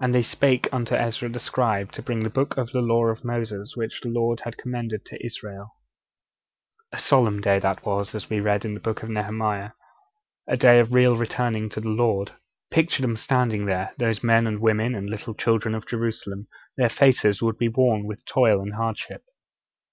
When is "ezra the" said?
0.96-1.38